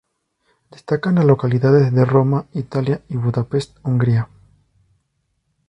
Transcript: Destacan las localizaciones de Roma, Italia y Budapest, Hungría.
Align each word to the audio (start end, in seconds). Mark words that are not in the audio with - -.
Destacan 0.71 1.13
las 1.13 1.25
localizaciones 1.25 1.93
de 1.93 2.05
Roma, 2.05 2.47
Italia 2.53 3.01
y 3.07 3.17
Budapest, 3.17 3.77
Hungría. 3.83 4.27